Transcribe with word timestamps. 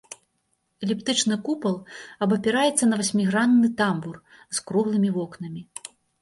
Эліптычны 0.85 1.35
купал 1.49 1.75
абапіраецца 2.27 2.85
на 2.89 2.95
васьмігранны 3.03 3.67
тамбур 3.83 4.17
з 4.61 4.65
круглымі 4.71 5.09
вокнамі. 5.21 5.61